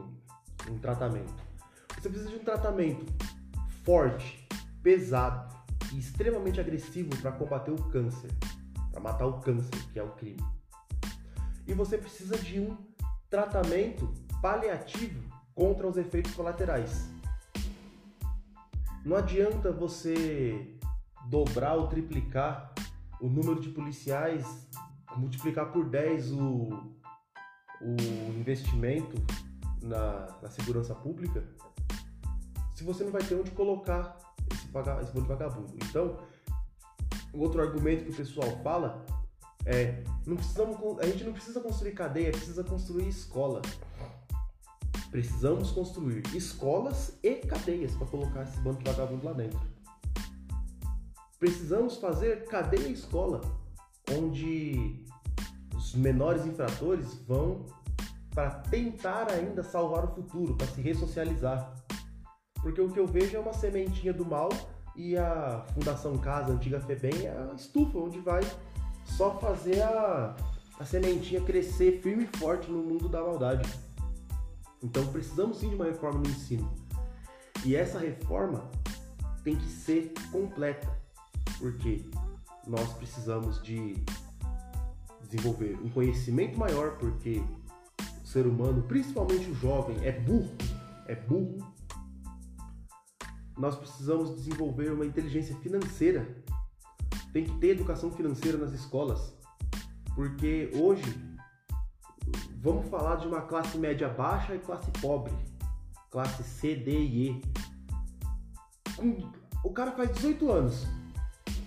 [0.70, 1.44] um tratamento.
[1.98, 3.04] Você precisa de um tratamento
[3.84, 4.48] forte,
[4.82, 5.54] pesado
[5.92, 8.30] e extremamente agressivo para combater o câncer,
[8.96, 10.42] para matar o câncer, que é o crime.
[11.66, 12.78] E você precisa de um
[13.28, 15.22] tratamento paliativo
[15.54, 17.06] contra os efeitos colaterais.
[19.04, 20.78] Não adianta você
[21.28, 22.72] dobrar ou triplicar
[23.20, 24.66] o número de policiais,
[25.14, 26.38] multiplicar por 10 o,
[27.82, 27.96] o
[28.38, 29.16] investimento
[29.82, 31.44] na, na segurança pública,
[32.74, 34.18] se você não vai ter onde colocar
[34.50, 34.68] esse,
[35.02, 35.74] esse vagabundo.
[35.84, 36.16] Então,
[37.36, 39.04] o outro argumento que o pessoal fala
[39.66, 43.60] é não precisamos, a gente não precisa construir cadeia, precisa construir escola.
[45.10, 49.60] Precisamos construir escolas e cadeias para colocar esse bando de vagabundo lá dentro.
[51.38, 53.40] Precisamos fazer cadeia escola,
[54.12, 55.04] onde
[55.74, 57.66] os menores infratores vão
[58.34, 61.72] para tentar ainda salvar o futuro, para se ressocializar.
[62.62, 64.48] Porque o que eu vejo é uma sementinha do mal
[64.96, 68.42] e a Fundação Casa, a antiga FEBEM, é a estufa onde vai
[69.04, 70.34] só fazer a,
[70.78, 73.68] a sementinha crescer firme e forte no mundo da maldade.
[74.82, 76.72] Então precisamos sim de uma reforma no ensino.
[77.64, 78.70] E essa reforma
[79.42, 80.88] tem que ser completa
[81.58, 82.04] porque
[82.66, 83.94] nós precisamos de
[85.22, 87.42] desenvolver um conhecimento maior, porque
[88.22, 90.50] o ser humano, principalmente o jovem, é burro,
[91.06, 91.58] é burro.
[93.56, 96.44] Nós precisamos desenvolver uma inteligência financeira.
[97.32, 99.34] Tem que ter educação financeira nas escolas,
[100.14, 101.04] porque hoje
[102.62, 105.32] vamos falar de uma classe média baixa e classe pobre,
[106.10, 107.42] classe C, D e E.
[109.62, 110.86] O cara faz 18 anos,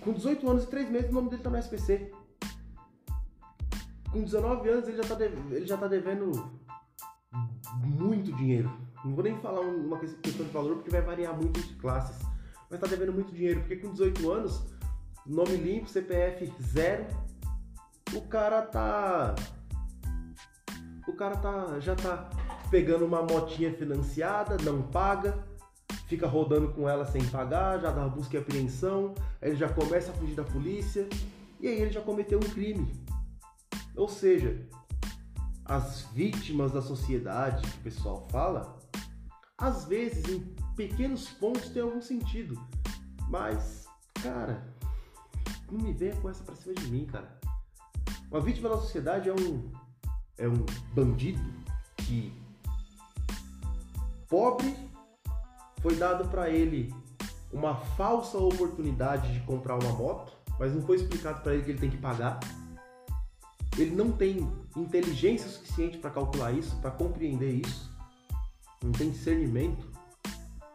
[0.00, 2.12] com 18 anos e 3 meses, o nome dele tá no SPC.
[4.10, 6.50] Com 19 anos, ele já tá, ele já tá devendo
[7.84, 8.70] muito dinheiro.
[9.04, 12.16] Não vou nem falar uma questão de valor porque vai variar muito entre classes.
[12.70, 14.64] Mas tá devendo muito dinheiro, porque com 18 anos,
[15.26, 17.06] nome limpo, CPF zero,
[18.14, 19.34] o cara tá.
[21.08, 21.80] O cara tá.
[21.80, 22.30] já tá
[22.70, 25.44] pegando uma motinha financiada, não paga,
[26.06, 30.12] fica rodando com ela sem pagar, já dá busca e apreensão, aí ele já começa
[30.12, 31.08] a fugir da polícia,
[31.58, 32.92] e aí ele já cometeu um crime.
[33.96, 34.68] Ou seja,
[35.64, 38.79] as vítimas da sociedade que o pessoal fala,
[39.60, 40.40] às vezes em
[40.74, 42.58] pequenos pontos tem algum sentido.
[43.28, 44.66] Mas, cara,
[45.70, 47.38] não me venha com essa pra cima de mim, cara.
[48.30, 49.70] Uma vítima da sociedade é um
[50.38, 51.42] é um bandido
[51.98, 52.32] que
[54.26, 54.74] pobre
[55.82, 56.94] foi dado para ele
[57.52, 61.78] uma falsa oportunidade de comprar uma moto, mas não foi explicado para ele que ele
[61.78, 62.40] tem que pagar.
[63.76, 67.89] Ele não tem inteligência suficiente para calcular isso, para compreender isso.
[68.82, 69.90] Não tem discernimento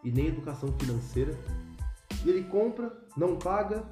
[0.04, 1.34] e nem educação financeira.
[2.24, 3.84] E ele compra, não paga,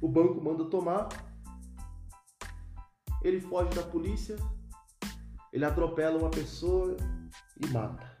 [0.00, 1.08] o banco manda tomar,
[3.22, 4.36] ele foge da polícia,
[5.52, 6.96] ele atropela uma pessoa
[7.60, 8.12] e mata.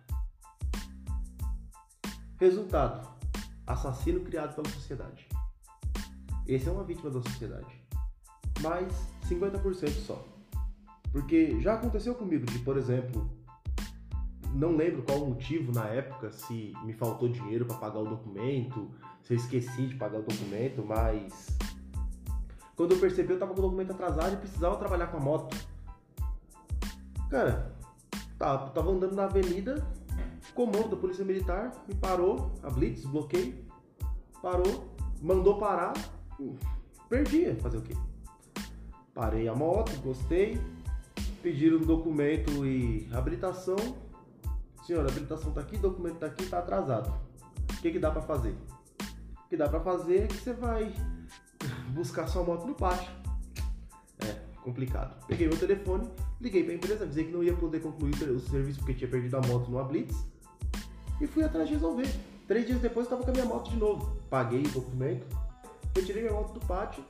[2.38, 3.06] Resultado:
[3.66, 5.28] assassino criado pela sociedade.
[6.46, 7.82] Esse é uma vítima da sociedade.
[8.60, 8.92] Mas
[9.28, 10.24] 50% só.
[11.10, 13.30] Porque já aconteceu comigo de, por exemplo,
[14.54, 18.88] não lembro qual o motivo na época, se me faltou dinheiro para pagar o documento,
[19.22, 21.58] se eu esqueci de pagar o documento, mas
[22.76, 25.56] quando eu percebi eu tava com o documento atrasado e precisava trabalhar com a moto.
[27.28, 27.74] Cara,
[28.38, 29.84] tá, tava andando na avenida,
[30.54, 33.58] comando da Polícia Militar me parou, a Blitz, bloqueio,
[34.40, 35.94] parou, mandou parar,
[37.08, 37.94] perdia, fazer o quê?
[39.12, 40.60] Parei a moto, gostei,
[41.42, 44.03] pediram um documento e habilitação.
[44.86, 47.10] Senhora, a habilitação tá aqui, documento tá aqui, tá atrasado.
[47.72, 48.54] O que que dá para fazer?
[49.46, 50.94] O que dá para fazer é que você vai
[51.94, 53.10] buscar sua moto no pátio.
[54.20, 55.24] É, complicado.
[55.26, 56.06] Peguei meu telefone,
[56.38, 59.36] liguei para a empresa, avisei que não ia poder concluir o serviço porque tinha perdido
[59.38, 60.26] a moto numa blitz
[61.18, 62.08] e fui atrás de resolver.
[62.46, 64.18] Três dias depois estava com a minha moto de novo.
[64.28, 65.26] Paguei o documento,
[65.96, 67.02] retirei minha moto do pátio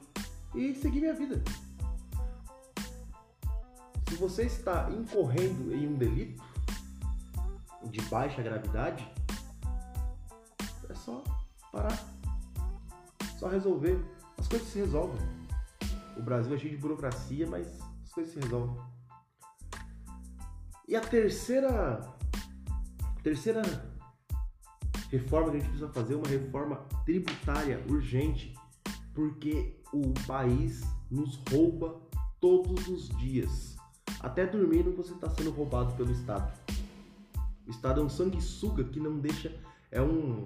[0.55, 1.43] e segui minha vida.
[4.09, 6.54] Se você está incorrendo em um delito
[7.90, 9.07] de baixa gravidade,
[10.88, 11.23] é só
[11.73, 11.99] parar,
[13.38, 13.99] só resolver.
[14.38, 15.20] As coisas se resolvem.
[16.16, 17.66] O Brasil é cheio de burocracia, mas
[18.03, 18.77] as coisas se resolvem.
[20.87, 22.01] E a terceira
[23.23, 23.62] terceira
[25.11, 28.55] reforma que a gente precisa fazer é uma reforma tributária urgente,
[29.14, 32.01] porque o país nos rouba
[32.40, 33.77] todos os dias.
[34.20, 36.53] Até dormindo você está sendo roubado pelo Estado.
[37.66, 39.55] O Estado é um sanguessuga que não deixa.
[39.90, 40.44] É um.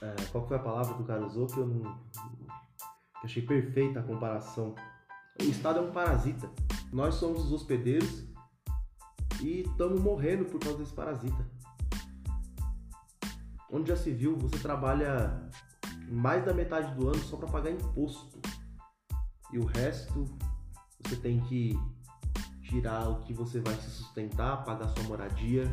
[0.00, 1.98] É, qual foi a palavra que o cara usou que eu não.
[3.20, 4.74] Que achei perfeita a comparação.
[5.40, 6.50] O Estado é um parasita.
[6.92, 8.24] Nós somos os hospedeiros
[9.40, 11.46] e estamos morrendo por causa desse parasita.
[13.70, 15.48] Onde já se viu, você trabalha
[16.08, 18.38] mais da metade do ano só para pagar imposto.
[19.52, 20.26] E o resto
[21.02, 21.78] você tem que
[22.72, 25.64] tirar o que você vai se sustentar, pagar sua moradia,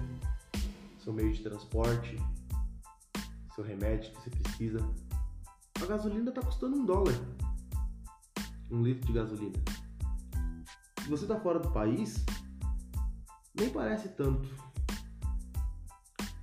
[1.01, 2.17] seu meio de transporte,
[3.55, 4.79] seu remédio que você precisa.
[5.81, 7.13] A gasolina está custando um dólar.
[8.69, 9.57] Um litro de gasolina.
[11.01, 12.25] Se você está fora do país,
[13.55, 14.49] nem parece tanto.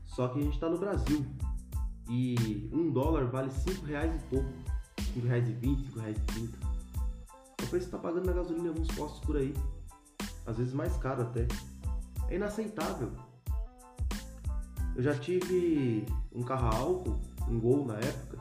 [0.06, 1.22] Só que a gente está no Brasil
[2.08, 4.48] e um dólar vale cinco reais e pouco,
[5.12, 6.58] cinco reais e vinte, cinco reais e trinta.
[7.62, 9.52] O preço que está pagando na gasolina em alguns postos por aí,
[10.46, 11.46] às vezes mais caro até.
[12.28, 13.12] É inaceitável.
[14.94, 18.38] Eu já tive um carro álcool, um Gol na época,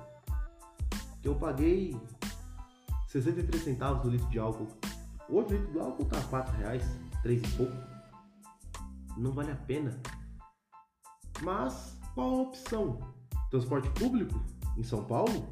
[1.22, 2.00] que eu paguei
[3.08, 4.68] 63 centavos do litro de álcool.
[5.28, 6.84] Hoje o litro de álcool tá 4 reais,
[7.24, 7.74] 3 e pouco.
[9.18, 10.00] Não vale a pena.
[11.42, 13.00] Mas qual a opção?
[13.50, 14.40] Transporte público
[14.78, 15.48] em São Paulo?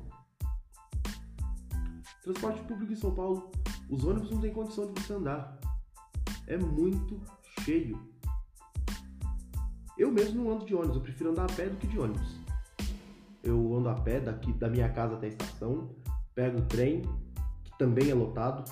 [2.24, 3.52] Transporte público em São Paulo,
[3.90, 5.60] os ônibus não têm condição de você andar.
[6.48, 7.22] É muito
[7.62, 8.00] cheio.
[9.98, 12.40] Eu mesmo não ando de ônibus, eu prefiro andar a pé do que de ônibus.
[13.44, 15.96] Eu ando a pé daqui da minha casa até a estação,
[16.34, 17.02] pego o trem,
[17.64, 18.64] que também é lotado.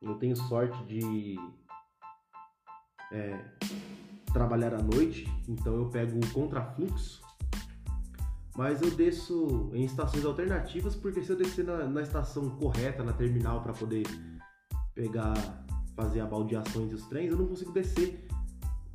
[0.00, 1.36] Eu tenho sorte de
[3.12, 3.44] é,
[4.32, 7.22] trabalhar à noite, então eu pego o contrafluxo
[8.56, 13.12] mas eu desço em estações alternativas, porque se eu descer na, na estação correta, na
[13.12, 14.04] terminal, para poder
[14.94, 15.34] pegar,
[15.94, 18.26] fazer a baldeação entre os trens, eu não consigo descer.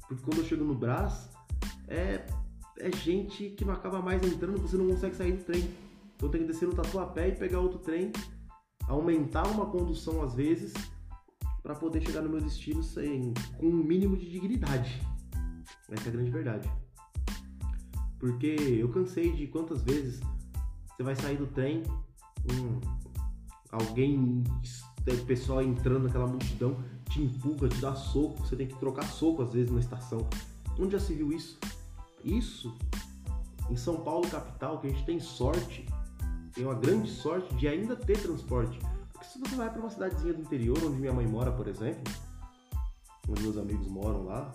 [0.08, 1.30] Porque quando eu chego no Brás,
[1.88, 2.26] é,
[2.80, 5.70] é gente que não acaba mais entrando, você não consegue sair do trem.
[6.16, 8.12] Então tem que descer no Tatuapé e pegar outro trem,
[8.88, 10.74] aumentar uma condução às vezes,
[11.62, 15.02] para poder chegar no meu destino sem, com um mínimo de dignidade.
[15.90, 16.72] Essa é a grande verdade.
[18.20, 20.20] Porque eu cansei de quantas vezes
[20.90, 21.84] você vai sair do trem,
[22.52, 22.80] um,
[23.72, 24.44] alguém,
[25.14, 26.78] o pessoal entrando naquela multidão,
[27.10, 30.28] te empurra, te dá soco, você tem que trocar soco às vezes na estação.
[30.80, 31.60] Onde já se viu isso?
[32.24, 32.76] Isso
[33.70, 35.86] em São Paulo capital, que a gente tem sorte,
[36.54, 38.80] tem uma grande sorte de ainda ter transporte.
[39.12, 42.14] Porque se você vai para uma cidadezinha do interior, onde minha mãe mora, por exemplo,
[43.28, 44.52] onde meus amigos moram lá,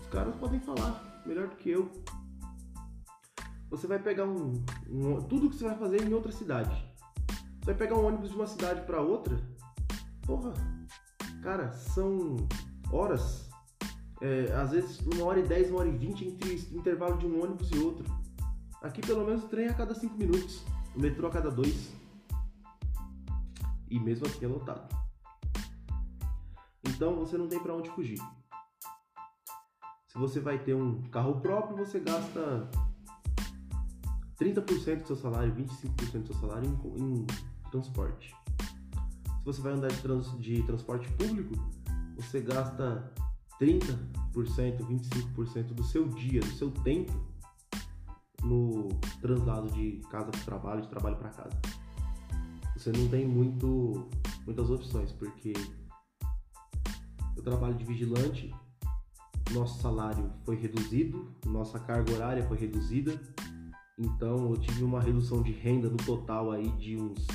[0.00, 1.90] os caras podem falar melhor do que eu
[3.68, 6.84] você vai pegar um, um, tudo que você vai fazer em outra cidade.
[7.66, 9.36] Você vai pegar um ônibus de uma cidade para outra.
[10.24, 10.54] Porra,
[11.42, 12.36] cara, são
[12.92, 13.50] horas.
[14.20, 17.42] É, às vezes uma hora e dez, uma hora e vinte entre intervalo de um
[17.42, 18.06] ônibus e outro.
[18.80, 21.92] Aqui pelo menos o trem é a cada cinco minutos, o metrô a cada dois.
[23.90, 24.88] E mesmo assim é lotado.
[26.84, 28.20] Então você não tem para onde fugir.
[30.06, 32.70] Se você vai ter um carro próprio, você gasta
[34.38, 37.26] 30% do seu salário, 25% do seu salário em, em,
[37.70, 38.34] transporte.
[39.38, 41.54] Se você vai andar de, trans, de transporte público,
[42.16, 43.12] você gasta
[43.60, 43.96] 30%,
[44.34, 47.12] 25% do seu dia, do seu tempo
[48.42, 48.88] no
[49.20, 51.60] translado de casa para trabalho, de trabalho para casa.
[52.76, 54.08] Você não tem muito,
[54.44, 55.52] muitas opções, porque
[57.36, 58.54] eu trabalho de vigilante,
[59.52, 63.20] nosso salário foi reduzido, nossa carga horária foi reduzida,
[63.98, 67.26] então eu tive uma redução de renda no total aí de uns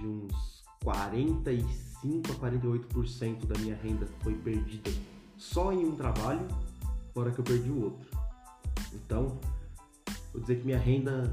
[0.00, 4.90] de uns 45 a 48% da minha renda foi perdida
[5.36, 6.46] só em um trabalho,
[7.12, 8.10] fora que eu perdi o outro.
[8.92, 9.38] Então,
[10.32, 11.32] vou dizer que minha renda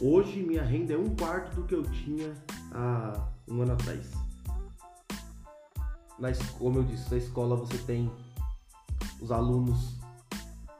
[0.00, 2.34] hoje minha renda é um quarto do que eu tinha
[2.72, 4.10] há um ano atrás.
[6.18, 6.28] Na,
[6.58, 8.10] como eu disse, na escola você tem
[9.20, 9.96] os alunos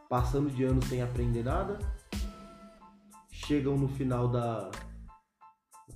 [0.08, 1.78] passando de ano sem aprender nada,
[3.30, 4.70] chegam no final da,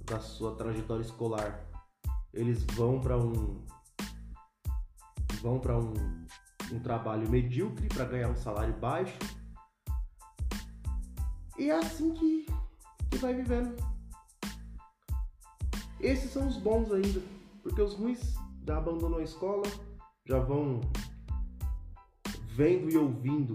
[0.04, 1.64] da sua trajetória escolar,
[2.32, 3.64] eles vão para um
[5.40, 5.92] vão para um,
[6.72, 9.18] um trabalho medíocre para ganhar um salário baixo.
[11.58, 12.46] E é assim que,
[13.10, 13.76] que vai vivendo.
[16.00, 17.22] Esses são os bons ainda,
[17.62, 18.34] porque os ruins
[18.66, 19.62] já abandonam a escola,
[20.26, 20.80] já vão
[22.48, 23.54] vendo e ouvindo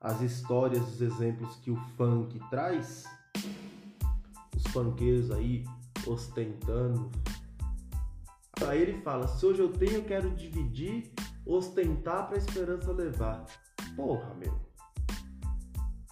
[0.00, 3.04] as histórias, os exemplos que o funk traz,
[4.54, 5.64] os funkeiros aí
[6.06, 7.10] ostentando.
[8.66, 11.12] Aí ele fala: se hoje eu tenho, eu quero dividir,
[11.46, 13.44] ostentar para a esperança levar.
[13.96, 14.54] Porra, meu.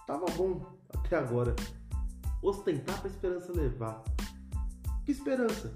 [0.06, 1.54] Tava bom até agora.
[2.42, 4.02] Ostentar para a esperança levar.
[5.04, 5.72] Que esperança?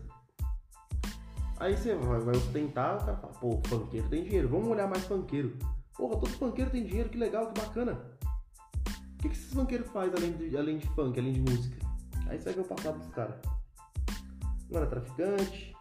[1.58, 5.04] Aí você vai, vai ostentar, o cara fala: pô, funkeiro tem dinheiro, vamos olhar mais
[5.04, 5.56] funkeiro.
[5.96, 7.92] Porra, todo funkeiro tem dinheiro, que legal, que bacana.
[9.14, 11.76] O que, que esses funkeiros fazem além de, além de funk, além de música?
[12.26, 13.53] Aí você vai ver o passado dos caras.
[14.70, 15.74] Não era traficante,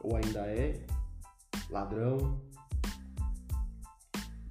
[0.00, 0.84] ou ainda é,
[1.70, 2.40] ladrão.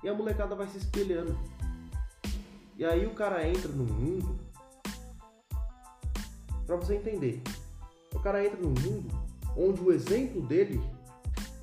[0.04, 1.38] E a molecada vai se espelhando.
[2.78, 4.40] E aí o cara entra no mundo.
[6.66, 7.42] Pra você entender.
[8.14, 9.08] O cara entra no mundo
[9.56, 10.80] onde o exemplo dele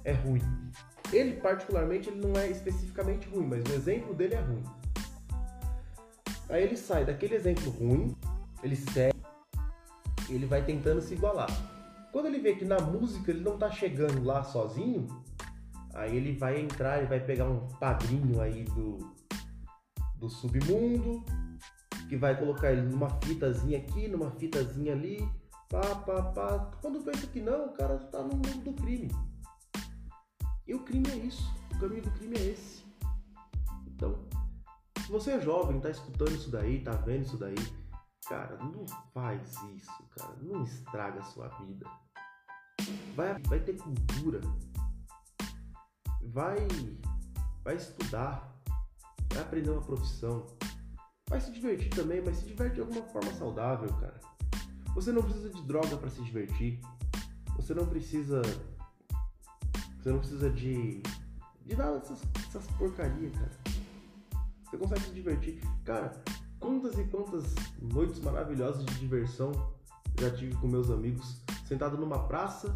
[0.05, 0.43] é ruim.
[1.12, 4.64] Ele, particularmente, ele não é especificamente ruim, mas o exemplo dele é ruim.
[6.49, 8.17] Aí ele sai daquele exemplo ruim,
[8.62, 9.19] ele segue,
[10.29, 11.74] ele vai tentando se igualar.
[12.14, 15.09] Quando ele vê que na música ele não tá chegando lá sozinho,
[15.92, 18.98] aí ele vai entrar, ele vai pegar um padrinho aí do,
[20.15, 21.25] do submundo,
[22.08, 25.29] que vai colocar ele numa fitazinha aqui, numa fitazinha ali,
[25.69, 26.71] pá, pá, pá.
[26.81, 29.10] Quando pensa que não, o cara tá no mundo do crime.
[30.69, 31.52] E o crime é isso.
[31.75, 32.85] O caminho do crime é esse.
[33.88, 34.25] Então,
[35.04, 37.56] se você é jovem, tá escutando isso daí, tá vendo isso daí,
[38.29, 40.37] cara, não faz isso, cara.
[40.40, 42.04] Não estraga a sua vida.
[43.14, 44.40] Vai, vai ter cultura.
[46.22, 46.56] Vai,
[47.62, 48.52] vai estudar.
[49.33, 50.46] Vai aprender uma profissão.
[51.29, 54.20] Vai se divertir também, mas se diverte de alguma forma saudável, cara.
[54.94, 56.81] Você não precisa de droga para se divertir.
[57.56, 58.42] Você não precisa
[60.04, 61.00] você não precisa de.
[61.64, 63.50] de nada dessas, dessas porcarias, cara.
[64.64, 65.60] Você consegue se divertir.
[65.83, 66.22] Cara,
[66.60, 69.50] quantas e quantas noites maravilhosas de diversão
[70.20, 71.42] já tive com meus amigos,
[71.75, 72.72] sentado numa praça,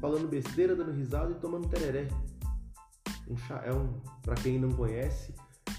[0.00, 2.08] falando besteira, dando risada e tomando tereré.
[3.28, 5.32] um chá, é um, para quem não conhece,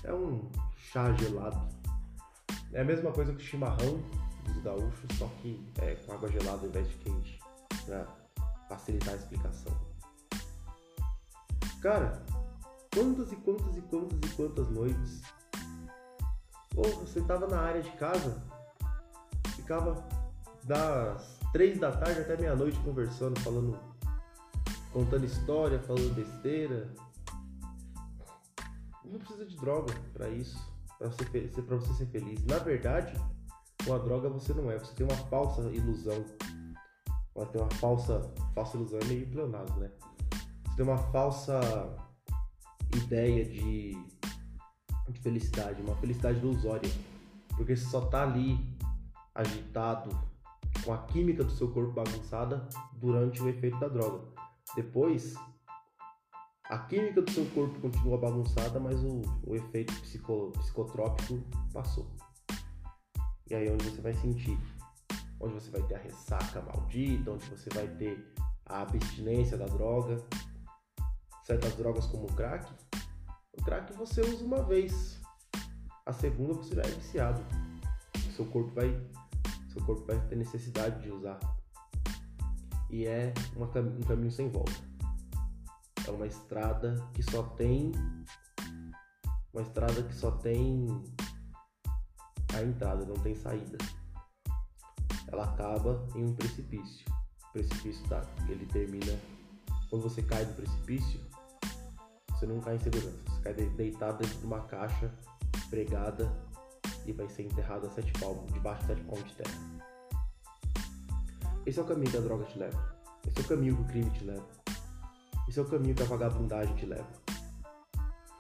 [0.06, 1.68] é um chá gelado.
[2.72, 4.02] É a mesma coisa que chimarrão
[4.46, 7.38] dos gaúchos, só que é com água gelada ao invés de quente,
[7.86, 8.08] pra
[8.70, 9.78] facilitar a explicação.
[11.82, 12.24] Cara,
[12.96, 15.22] quantas e quantas e quantas e quantas noites
[16.74, 18.42] Porra, você tava na área de casa,
[19.58, 20.08] ficava
[20.64, 23.78] das três da tarde até meia-noite conversando, falando,
[24.92, 26.94] contando história, falando besteira.
[29.06, 30.58] Não precisa de droga para isso,
[30.98, 32.44] para você, pra você ser feliz.
[32.46, 33.14] Na verdade,
[33.86, 36.24] com a droga você não é, você tem uma falsa ilusão.
[37.36, 39.92] Você tem uma falsa, falsa ilusão é meio pleonasmo, né?
[40.66, 41.60] Você tem uma falsa
[42.94, 43.98] ideia de
[45.12, 46.90] de felicidade, uma felicidade ilusória.
[47.56, 48.58] Porque você só tá ali
[49.36, 50.10] agitado,
[50.84, 54.28] com a química do seu corpo bagunçada durante o efeito da droga.
[54.76, 55.36] Depois,
[56.66, 61.42] a química do seu corpo continua bagunçada, mas o, o efeito psico, psicotrópico
[61.74, 62.10] passou.
[63.50, 64.58] E aí é onde você vai sentir,
[65.40, 68.34] onde você vai ter a ressaca maldita, onde você vai ter
[68.66, 70.24] a abstinência da droga,
[71.44, 72.72] certas drogas como o crack,
[73.54, 75.20] o crack você usa uma vez.
[76.06, 77.44] A segunda você já é viciado.
[78.36, 78.90] Seu corpo vai,
[79.72, 81.40] seu corpo vai ter necessidade de usar.
[82.90, 84.74] E é uma, um caminho sem volta.
[86.06, 87.92] É uma estrada que só tem
[89.54, 90.88] uma estrada que só tem
[92.54, 93.78] a entrada, não tem saída.
[95.28, 97.06] Ela acaba em um precipício.
[97.50, 99.18] O precipício tá, ele termina
[99.90, 101.20] quando você cai do precipício,
[102.30, 103.18] você não cai em segurança.
[103.28, 105.14] Você cai deitado dentro de uma caixa
[105.70, 106.32] pregada
[107.06, 109.58] e vai ser enterrado a sete palmos, debaixo de sete palmos de terra.
[111.66, 112.96] Esse é o caminho que a droga te leva.
[113.28, 114.48] Esse é o caminho que o crime te leva.
[115.48, 117.08] Esse é o caminho que a vagabundagem te leva.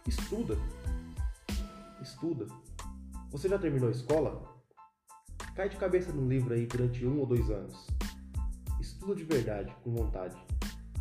[0.07, 0.57] Estuda.
[2.01, 2.47] Estuda.
[3.31, 4.43] Você já terminou a escola?
[5.55, 7.87] Cai de cabeça num livro aí durante um ou dois anos.
[8.79, 10.35] Estuda de verdade, com vontade.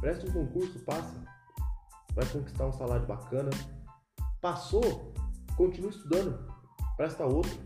[0.00, 1.14] Presta um concurso, passa
[2.14, 3.50] vai conquistar um salário bacana.
[4.40, 5.12] Passou,
[5.56, 6.49] continua estudando,
[7.00, 7.58] presta outro.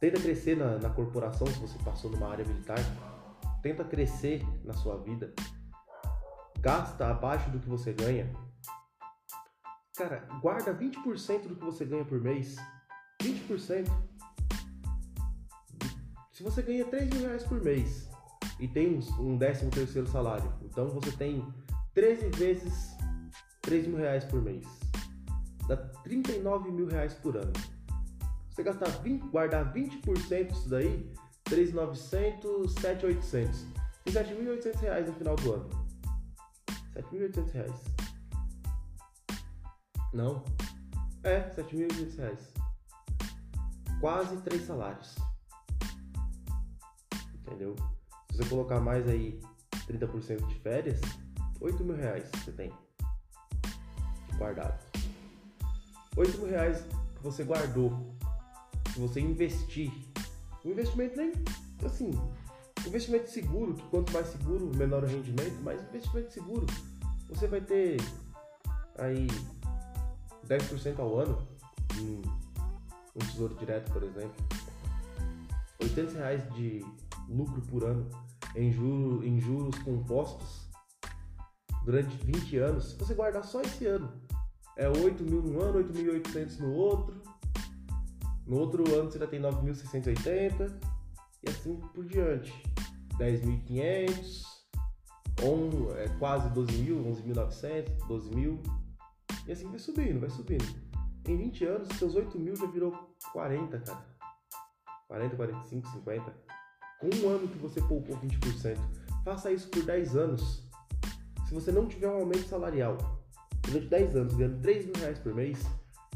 [0.00, 2.80] Tenta crescer na, na corporação se você passou numa área militar.
[3.62, 5.32] Tenta crescer na sua vida.
[6.58, 8.28] Gasta abaixo do que você ganha.
[9.96, 12.56] Cara, guarda 20% do que você ganha por mês.
[13.22, 13.86] 20%.
[16.32, 18.10] Se você ganha 3 mil reais por mês
[18.58, 21.46] e tem um décimo terceiro salário, então você tem
[21.94, 22.96] 13 vezes
[23.60, 24.66] 3 mil reais por mês.
[25.68, 27.52] Dá 39 mil reais por ano.
[28.52, 31.10] Você gastar 20, guardar 20% disso daí,
[31.46, 33.64] 3.900, 7.800.
[34.04, 35.70] E 7.800 reais no final do ano.
[36.94, 37.80] 7.800 reais.
[40.12, 40.44] Não.
[41.22, 42.52] É, 7.800 reais.
[44.00, 45.16] Quase 3 salários.
[47.34, 47.74] Entendeu?
[48.30, 49.40] Se você colocar mais aí
[49.86, 51.00] 30% de férias,
[51.58, 52.72] 8 mil reais você tem
[54.36, 54.78] guardado.
[56.16, 58.14] 8 mil reais que você guardou,
[58.92, 59.92] que você investir.
[60.64, 61.32] O investimento nem
[61.84, 62.10] assim,
[62.86, 66.66] investimento seguro, que quanto mais seguro, menor o rendimento, mais investimento seguro.
[67.28, 67.96] Você vai ter
[68.98, 69.26] aí
[70.46, 71.48] 10% ao ano
[71.98, 72.22] em
[73.14, 74.34] um tesouro direto, por exemplo.
[75.80, 76.84] 800 reais de
[77.28, 78.08] lucro por ano
[78.54, 80.68] em, em juros compostos
[81.84, 82.90] durante 20 anos.
[82.90, 84.12] Se você guardar só esse ano,
[84.76, 87.22] é 8 mil num ano, 8.800 no outro.
[88.46, 90.72] No outro ano você já tem 9.680
[91.42, 92.52] e assim por diante.
[93.18, 94.52] 10.500,
[95.96, 98.62] é, quase 12 mil, 11.900, 12 mil.
[99.46, 100.64] E assim vai subindo, vai subindo.
[101.26, 102.92] Em 20 anos, seus 8 mil já virou
[103.32, 104.04] 40, cara.
[105.08, 106.34] 40, 45, 50.
[107.00, 108.78] Com um ano que você poupou 20%.
[109.24, 110.68] Faça isso por 10 anos.
[111.46, 112.96] Se você não tiver um aumento salarial,
[113.62, 115.62] durante 10 anos, ganhando 3 mil reais por mês,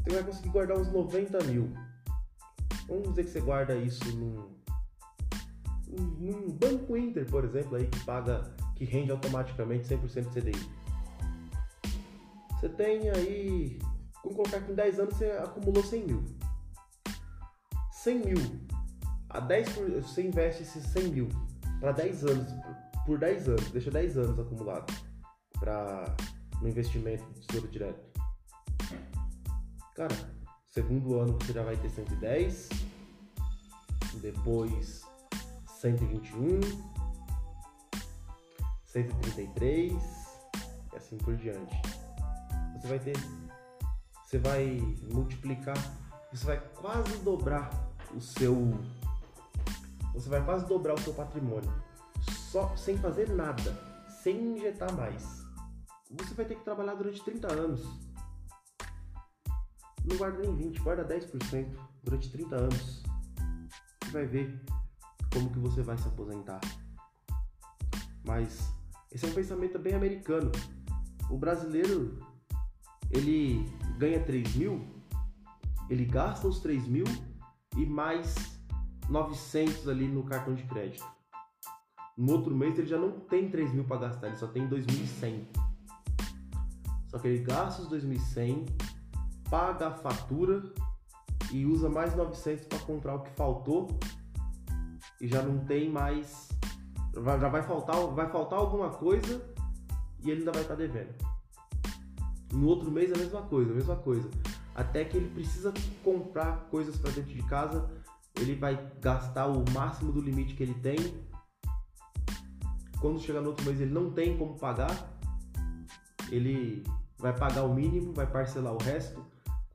[0.03, 1.71] você vai conseguir guardar uns 90 mil.
[2.87, 4.49] Vamos dizer que você guarda isso num,
[6.19, 10.77] num Banco Inter, por exemplo, aí que paga, que rende automaticamente 100% de CDI.
[12.53, 13.79] Você tem aí,
[14.23, 16.25] vamos colocar que em 10 anos você acumulou 100 mil.
[17.91, 18.67] 100 mil.
[19.29, 21.29] A 10 por, você investe esses 100 mil
[21.79, 22.53] para 10 anos,
[23.05, 24.91] por 10 anos, deixa 10 anos acumulado
[25.59, 26.15] para
[26.61, 28.07] no investimento de tesouro direto?
[29.93, 30.15] Cara,
[30.77, 32.69] segundo ano você já vai ter 110,
[34.21, 35.01] depois
[35.65, 36.59] 121,
[38.85, 39.91] 133
[40.93, 41.81] e assim por diante.
[42.75, 43.15] Você vai ter.
[44.23, 44.79] Você vai
[45.11, 45.77] multiplicar,
[46.31, 47.71] você vai quase dobrar
[48.15, 48.55] o seu.
[50.13, 51.73] Você vai quase dobrar o seu patrimônio.
[52.51, 53.75] Só sem fazer nada,
[54.21, 55.43] sem injetar mais.
[56.11, 58.06] Você vai ter que trabalhar durante 30 anos.
[60.07, 61.67] Não guarda nem 20, guarda 10%
[62.03, 63.03] durante 30 anos.
[64.01, 64.61] Você vai ver
[65.33, 66.61] como que você vai se aposentar.
[68.25, 68.71] Mas
[69.11, 70.49] esse é um pensamento bem americano.
[71.29, 72.19] O brasileiro,
[73.11, 74.87] ele ganha 3 mil,
[75.89, 77.05] ele gasta os 3 mil
[77.75, 78.59] e mais
[79.09, 81.05] 900 ali no cartão de crédito.
[82.17, 85.45] No outro mês ele já não tem 3 mil para gastar, ele só tem 2.100.
[87.07, 88.65] Só que ele gasta os 2.100,
[89.49, 90.63] paga a fatura
[91.51, 93.87] e usa mais 900 para comprar o que faltou
[95.21, 96.49] e já não tem mais.
[97.13, 99.43] Já vai faltar, vai faltar alguma coisa
[100.23, 101.15] e ele ainda vai estar tá devendo.
[102.51, 104.29] No outro mês a mesma coisa, a mesma coisa.
[104.75, 105.73] Até que ele precisa
[106.03, 107.89] comprar coisas para dentro de casa,
[108.39, 110.97] ele vai gastar o máximo do limite que ele tem.
[113.01, 114.91] Quando chegar no outro mês ele não tem como pagar,
[116.29, 116.83] ele
[117.17, 119.23] vai pagar o mínimo, vai parcelar o resto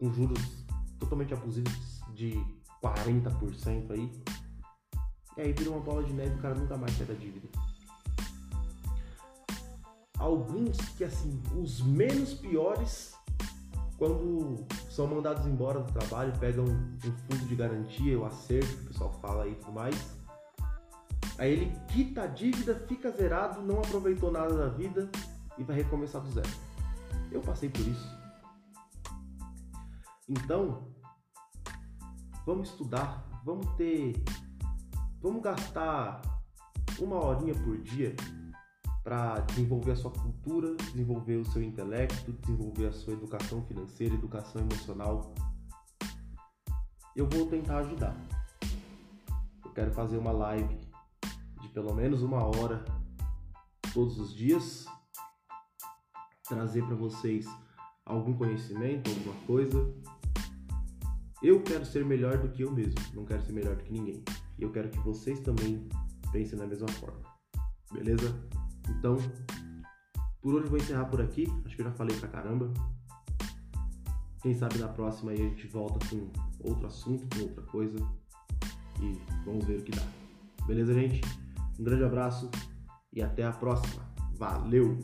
[0.02, 0.64] com juros
[0.98, 2.44] totalmente abusivos de
[2.82, 4.10] 40% aí.
[5.36, 7.48] E aí vira uma bola de neve e o cara nunca mais sai da dívida.
[10.18, 13.14] Alguns que, assim, os menos piores,
[13.96, 18.86] quando são mandados embora do trabalho, pegam um fundo de garantia, o acerto, que o
[18.88, 20.16] pessoal fala aí e tudo mais.
[21.38, 25.08] Aí ele quita a dívida, fica zerado, não aproveitou nada da vida
[25.56, 26.50] e vai recomeçar do zero.
[27.30, 28.21] Eu passei por isso.
[30.32, 30.88] Então,
[32.46, 34.14] vamos estudar, vamos ter
[35.22, 36.20] Vamos gastar
[36.98, 38.16] uma horinha por dia
[39.04, 44.62] para desenvolver a sua cultura, desenvolver o seu intelecto, desenvolver a sua educação financeira, educação
[44.62, 45.32] emocional.
[47.14, 48.16] Eu vou tentar ajudar.
[49.64, 50.76] Eu quero fazer uma live
[51.60, 52.84] de pelo menos uma hora
[53.94, 54.86] todos os dias,
[56.48, 57.46] trazer para vocês
[58.04, 59.94] algum conhecimento, alguma coisa.
[61.42, 64.22] Eu quero ser melhor do que eu mesmo, não quero ser melhor do que ninguém.
[64.58, 65.88] E eu quero que vocês também
[66.30, 67.20] pensem da mesma forma.
[67.92, 68.32] Beleza?
[68.88, 69.16] Então,
[70.40, 71.46] por hoje eu vou encerrar por aqui.
[71.64, 72.72] Acho que eu já falei pra caramba.
[74.40, 76.30] Quem sabe na próxima aí a gente volta com
[76.60, 77.96] outro assunto, com outra coisa.
[79.00, 80.02] E vamos ver o que dá.
[80.66, 81.20] Beleza, gente?
[81.78, 82.48] Um grande abraço
[83.12, 84.02] e até a próxima.
[84.34, 84.96] Valeu!